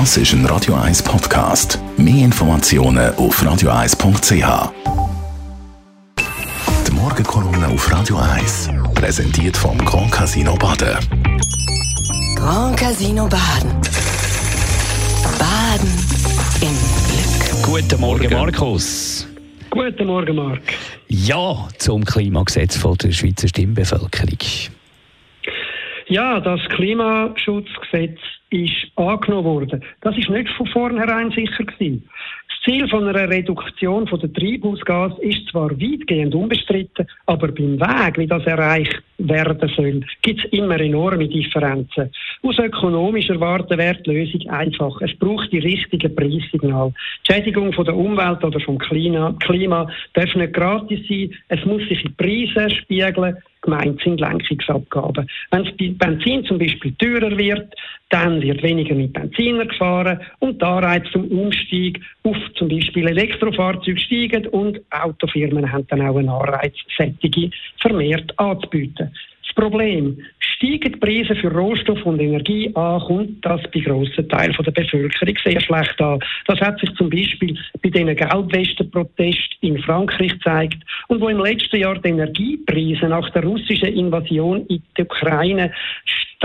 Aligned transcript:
Das 0.00 0.16
ist 0.16 0.32
ein 0.32 0.44
Radio 0.46 0.74
1 0.74 1.04
Podcast. 1.04 1.78
Mehr 1.96 2.24
Informationen 2.24 3.14
auf 3.14 3.40
radio1.ch. 3.40 4.72
Die 6.84 6.90
Morgenkolumne 6.90 7.68
auf 7.68 7.92
Radio 7.92 8.16
1 8.16 8.70
präsentiert 8.96 9.56
vom 9.56 9.78
Grand 9.78 10.10
Casino 10.10 10.56
Baden. 10.56 10.98
Grand 12.34 12.76
Casino 12.76 13.28
Baden. 13.28 13.70
Baden 15.38 15.92
im 16.60 16.76
Glück. 17.06 17.62
Guten 17.62 18.00
Morgen, 18.00 18.32
Markus. 18.32 19.28
Guten 19.70 20.08
Morgen, 20.08 20.34
Marc. 20.34 20.74
Ja 21.06 21.68
zum 21.78 22.04
Klimagesetz 22.04 22.76
von 22.76 22.98
der 22.98 23.12
Schweizer 23.12 23.46
Stimmbevölkerung. 23.46 24.38
Ja, 26.08 26.38
das 26.40 26.60
Klimaschutzgesetz 26.68 28.18
ist 28.50 28.86
angenommen 28.96 29.44
worden. 29.44 29.84
Das 30.02 30.16
ist 30.16 30.28
nicht 30.28 30.48
von 30.50 30.66
vornherein 30.66 31.30
sicher 31.30 31.64
gewesen. 31.64 32.08
Das 32.48 32.58
Ziel 32.64 32.88
von 32.88 33.08
einer 33.08 33.28
Reduktion 33.28 34.06
von 34.06 34.20
der 34.20 34.32
Treibhausgas 34.32 35.12
ist 35.20 35.48
zwar 35.48 35.70
weitgehend 35.70 36.34
unbestritten, 36.34 37.06
aber 37.26 37.48
beim 37.48 37.80
Weg, 37.80 38.18
wie 38.18 38.26
das 38.26 38.44
erreicht 38.44 39.02
werden 39.18 39.70
soll, 39.76 40.00
gibt 40.22 40.44
es 40.44 40.52
immer 40.52 40.78
enorme 40.80 41.28
Differenzen. 41.28 42.10
Aus 42.46 42.58
ökonomischer 42.58 43.40
Warte 43.40 43.78
wäre 43.78 44.02
die 44.02 44.10
Lösung 44.10 44.50
einfach. 44.50 45.00
Es 45.00 45.18
braucht 45.18 45.50
die 45.50 45.60
richtigen 45.60 46.14
Preissignale. 46.14 46.92
Die 47.26 47.32
Schädigung 47.32 47.72
von 47.72 47.86
der 47.86 47.96
Umwelt 47.96 48.44
oder 48.44 48.60
vom 48.60 48.76
Klima, 48.78 49.34
darf 50.12 50.34
nicht 50.34 50.52
gratis 50.52 51.00
sein. 51.08 51.30
Es 51.48 51.64
muss 51.64 51.80
sich 51.88 52.04
in 52.04 52.14
Preisen 52.16 52.68
spiegeln 52.68 53.38
gemeint 53.62 53.98
sind 54.02 54.20
Lenkungsabgaben. 54.20 55.26
Wenn 55.52 55.96
Benzin 55.96 56.44
zum 56.44 56.58
Beispiel 56.58 56.94
teurer 56.98 57.34
wird, 57.38 57.74
dann 58.10 58.42
wird 58.42 58.62
weniger 58.62 58.94
mit 58.94 59.14
Benziner 59.14 59.64
gefahren 59.64 60.20
und 60.40 60.60
der 60.60 60.68
Anreiz 60.68 61.10
zum 61.12 61.26
Umstieg 61.28 61.98
auf 62.24 62.36
zum 62.56 62.68
Beispiel 62.68 63.08
Elektrofahrzeuge 63.08 63.98
steigen 63.98 64.48
und 64.48 64.80
Autofirmen 64.90 65.72
haben 65.72 65.86
dann 65.86 66.02
auch 66.02 66.16
einen 66.16 66.28
Anreiz, 66.28 66.74
sättige 66.94 67.48
vermehrt 67.80 68.38
anzubieten. 68.38 69.10
Das 69.46 69.54
Problem, 69.54 70.18
steigen 70.56 70.92
die 70.92 70.98
Preise 70.98 71.34
für 71.36 71.52
Rohstoff 71.52 72.04
und 72.04 72.20
Energie 72.20 72.70
an, 72.74 73.00
kommt 73.00 73.44
das 73.44 73.60
bei 73.72 73.80
grossen 73.80 74.28
Teilen 74.28 74.56
der 74.64 74.70
Bevölkerung 74.70 75.34
sehr 75.44 75.60
schlecht 75.60 76.00
an. 76.00 76.20
Das 76.46 76.60
hat 76.60 76.78
sich 76.80 76.92
zum 76.94 77.10
Beispiel 77.10 77.56
bei 77.82 77.90
den 77.90 78.14
Gelbwestenprotesten 78.14 79.58
in 79.60 79.78
Frankreich 79.82 80.32
gezeigt 80.32 80.78
und 81.08 81.20
wo 81.20 81.28
im 81.28 81.40
letzten 81.40 81.76
Jahr 81.76 81.98
die 81.98 82.08
Energiepreise 82.08 83.08
nach 83.08 83.28
der 83.30 83.44
russischen 83.44 83.94
Invasion 83.94 84.66
in 84.66 84.82
die 84.96 85.02
Ukraine 85.02 85.72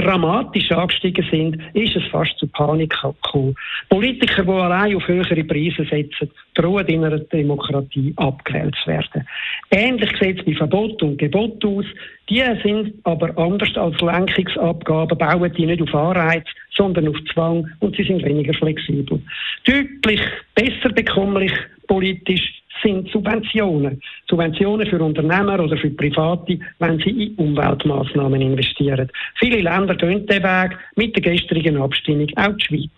dramatisch 0.02 0.72
angestiegen 0.72 1.26
sind, 1.32 1.58
ist 1.74 1.96
es 1.96 2.04
fast 2.12 2.38
zu 2.38 2.48
Panik 2.48 2.96
gekommen. 3.02 3.56
Politiker, 3.90 4.44
die 4.44 4.52
allein 4.52 4.96
auf 4.96 5.08
höhere 5.08 5.44
Preise 5.44 5.86
setzen, 5.90 6.32
drohen 6.56 6.88
in 6.88 7.04
einer 7.04 7.20
Demokratie 7.20 8.14
abgewählt 8.18 8.76
zu 8.84 8.90
werden. 8.90 9.28
Ähnlich 9.72 10.12
sieht 10.20 10.40
es 10.40 10.46
bei 10.46 10.54
Verbot 10.54 11.02
und 11.02 11.18
Gebot 11.18 11.64
aus. 11.66 11.86
Die 12.30 12.44
sind 12.64 12.94
aber 13.04 13.36
anders 13.38 13.76
als 13.76 14.00
Lenkungsabgaben, 14.02 15.18
bauen 15.18 15.54
die 15.54 15.66
nicht 15.66 15.82
auf 15.82 15.96
Anreiz, 15.96 16.46
sondern 16.76 17.08
auf 17.08 17.18
Zwang 17.34 17.68
und 17.80 17.96
sie 17.96 18.04
sind 18.04 18.24
weniger 18.24 18.54
flexibel. 18.54 19.22
Deutlich 19.66 20.22
besser 20.56 20.90
bekommlich 20.94 21.52
politisch 21.88 22.62
sind 22.84 23.10
Subventionen. 23.10 24.02
Subventionen 24.30 24.88
für 24.88 25.02
Unternehmer 25.02 25.60
oder 25.60 25.78
für 25.78 25.90
Private, 25.90 26.60
wenn 26.80 27.00
sie 27.00 27.10
in 27.10 27.36
Umweltmaßnahmen 27.36 28.42
investieren. 28.42 29.10
Viele 29.36 29.62
Länder 29.62 29.96
gehen 29.96 30.26
den 30.26 30.44
Weg 30.44 30.78
mit 30.96 31.16
der 31.16 31.34
gestrigen 31.34 31.78
Abstimmung, 31.78 32.28
auch 32.36 32.56
die 32.58 32.66
Schweiz. 32.66 32.92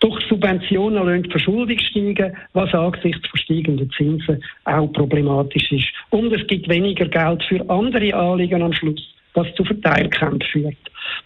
Doch 0.00 0.20
Subventionen 0.28 1.04
lassen 1.04 1.22
die 1.24 1.30
Verschuldung 1.30 1.78
steigen, 1.78 2.36
was 2.52 2.72
angesichts 2.72 3.26
von 3.28 3.40
steigenden 3.40 3.90
Zinsen 3.90 4.42
auch 4.64 4.92
problematisch 4.92 5.72
ist. 5.72 5.88
Und 6.10 6.32
es 6.32 6.46
gibt 6.46 6.68
weniger 6.68 7.06
Geld 7.06 7.42
für 7.44 7.68
andere 7.68 8.14
Anliegen 8.14 8.62
am 8.62 8.72
Schluss, 8.72 9.02
was 9.34 9.52
zu 9.54 9.64
Verteilkämpfen 9.64 10.42
führt. 10.42 10.76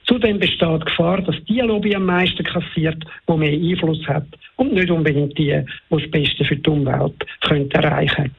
Zudem 0.04 0.38
besteht 0.38 0.86
Gefahr, 0.86 1.22
dass 1.22 1.36
die 1.48 1.60
Lobby 1.60 1.94
am 1.94 2.06
meisten 2.06 2.44
kassiert, 2.44 3.03
die 3.28 3.36
mehr 3.36 3.53
Einfluss 3.53 4.06
hat 4.06 4.26
und 4.56 4.72
nicht 4.72 4.91
unbedingt 4.91 5.36
die, 5.38 5.62
die 5.91 5.97
das 5.97 6.10
Beste 6.10 6.44
für 6.44 6.56
die 6.56 6.70
Umwelt 6.70 7.14
könnte 7.41 7.78
erreichen 7.78 8.30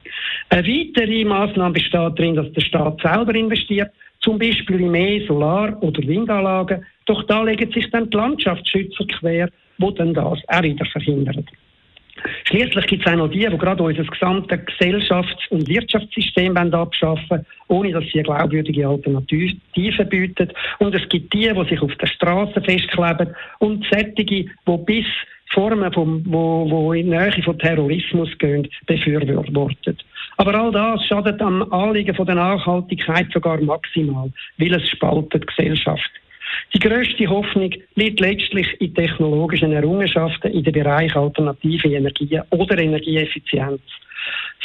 Eine 0.50 0.66
weitere 0.66 1.24
Maßnahme 1.24 1.74
besteht 1.74 1.94
darin, 1.94 2.34
dass 2.34 2.52
der 2.52 2.60
Staat 2.60 3.00
selber 3.00 3.34
investiert, 3.34 3.90
zum 4.20 4.38
Beispiel 4.38 4.80
in 4.80 4.90
mehr 4.90 5.26
Solar- 5.26 5.80
oder 5.82 6.06
Windanlagen. 6.06 6.84
Doch 7.06 7.22
da 7.24 7.42
legen 7.42 7.70
sich 7.72 7.90
dann 7.90 8.08
die 8.08 8.16
Landschaftsschützer 8.16 9.04
quer, 9.06 9.50
die 9.78 9.94
dann 9.94 10.14
das 10.14 10.38
auch 10.48 10.62
wieder 10.62 10.86
verhindern. 10.86 11.44
Schließlich 12.44 12.86
gibt 12.86 13.06
es 13.06 13.12
auch 13.12 13.16
noch 13.16 13.28
die, 13.28 13.46
die 13.46 13.58
gerade 13.58 13.82
unser 13.82 14.04
gesamtes 14.04 14.58
Gesellschafts- 14.66 15.48
und 15.50 15.68
Wirtschaftssystem 15.68 16.56
abschaffen 16.56 17.28
wollen, 17.28 17.46
ohne 17.68 17.92
dass 17.92 18.04
sie 18.04 18.20
eine 18.20 18.22
glaubwürdige 18.24 18.86
Alternative 18.88 19.56
bieten. 20.04 20.52
Und 20.78 20.94
es 20.94 21.08
gibt 21.08 21.32
die, 21.32 21.50
die 21.52 21.68
sich 21.68 21.80
auf 21.80 21.94
der 21.96 22.06
Straße 22.06 22.60
festkleben 22.62 23.34
und 23.58 23.84
sättige, 23.90 24.44
die 24.44 24.50
bis 24.86 25.06
Formen, 25.52 25.92
vom, 25.92 26.22
wo, 26.26 26.68
wo 26.68 26.92
in 26.92 27.10
Nähe 27.10 27.42
von 27.44 27.58
Terrorismus 27.58 28.30
gehen, 28.38 28.68
befürwortet. 28.86 30.04
Aber 30.36 30.54
all 30.54 30.72
das 30.72 31.04
schadet 31.06 31.40
am 31.40 31.62
Anliegen 31.72 32.14
von 32.14 32.26
der 32.26 32.34
Nachhaltigkeit 32.34 33.28
sogar 33.32 33.60
maximal, 33.60 34.32
weil 34.58 34.74
es 34.74 34.88
spaltet 34.88 35.42
die 35.42 35.46
Gesellschaft. 35.46 36.10
Die 36.74 36.78
grösste 36.78 37.28
Hoffnung 37.28 37.70
liegt 37.94 38.20
letztlich 38.20 38.68
in 38.80 38.94
technologischen 38.94 39.72
Errungenschaften 39.72 40.52
in 40.52 40.64
den 40.64 40.72
Bereich 40.72 41.14
alternative 41.14 41.88
Energien 41.88 42.42
oder 42.50 42.78
Energieeffizienz. 42.78 43.80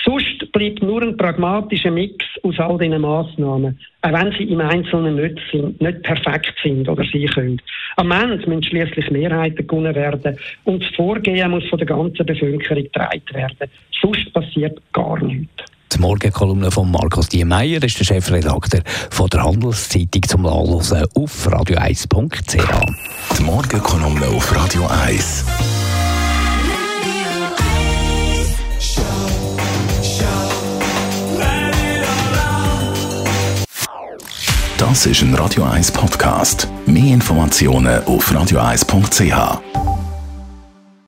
Sonst 0.06 0.52
bleibt 0.54 0.82
nur 0.82 1.02
ein 1.02 1.18
pragmatischer 1.18 1.92
Mix 1.92 2.26
aus 2.44 2.58
all 2.60 2.78
diesen 2.78 3.02
Massnahmen, 3.02 3.78
auch 4.02 4.14
wenn 4.14 4.32
sie 4.32 4.46
im 4.46 4.62
Einzelnen 4.62 5.18
nicht, 5.18 5.38
sind, 5.52 5.80
nicht 5.82 6.04
perfekt 6.04 6.54
sind 6.64 6.88
oder 6.88 7.04
sein 7.12 7.28
können. 7.28 7.62
Am 7.98 8.12
Ende 8.12 8.38
müssen 8.48 8.64
schließlich 8.64 9.12
Mehrheiten 9.12 9.68
gewonnen 9.68 9.94
werden 9.96 10.38
und 10.64 10.84
das 10.84 10.96
Vorgehen 10.96 11.52
muss 11.52 11.68
von 11.68 11.80
der 11.80 11.88
ganzen 11.88 12.26
Bevölkerung 12.26 12.84
getragen 12.84 13.22
werden. 13.34 13.70
Sonst 14.02 14.34
passiert 14.34 14.80
gar 14.94 15.22
nichts. 15.22 15.69
Die 15.92 16.00
Morgenkolumne 16.00 16.70
von 16.72 16.92
Markus 16.92 17.30
Diemeyer 17.30 17.82
ist 17.82 17.98
der 18.00 18.06
Chefredakteur 18.06 18.82
von 19.10 19.28
der 19.30 19.44
Handelszeitung 19.44 20.24
zum 20.28 20.44
Nachlesen 20.44 21.06
auf 21.16 21.48
radio1.ch. 21.48 23.38
Die 23.38 23.44
Morgenkolumne 23.44 24.28
auf 24.28 24.56
Radio 24.56 24.88
1. 24.88 25.46
Das 34.78 35.06
ist 35.06 35.22
ein 35.22 35.34
Radio 35.36 35.64
1 35.66 35.92
Podcast. 35.92 36.68
Mehr 36.86 37.14
Informationen 37.14 38.04
auf 38.06 38.32
radio1.ch. 38.32 39.99